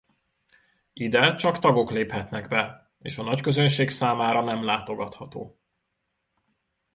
Ide 0.93 1.35
csak 1.35 1.59
tagok 1.59 1.91
léphetnek 1.91 2.47
be 2.47 2.91
és 2.99 3.17
a 3.17 3.23
nagyközönség 3.23 3.89
számára 3.89 4.43
nem 4.43 4.65
látogatható. 4.65 5.59